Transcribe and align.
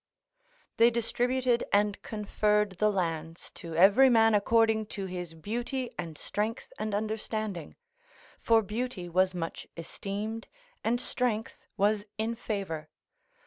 ["They 0.77 0.89
distributed 0.89 1.63
and 1.71 2.01
conferred 2.01 2.79
the 2.79 2.91
lands 2.91 3.51
to 3.51 3.75
every 3.75 4.09
man 4.09 4.33
according 4.33 4.87
to 4.97 5.05
his 5.05 5.35
beauty 5.35 5.91
and 5.95 6.17
strength 6.17 6.73
and 6.79 6.95
understanding, 6.95 7.75
for 8.39 8.63
beauty 8.63 9.07
was 9.07 9.35
much 9.35 9.67
esteemed 9.77 10.47
and 10.83 10.99
strength 10.99 11.59
was 11.77 12.05
in 12.17 12.33
favour." 12.33 12.89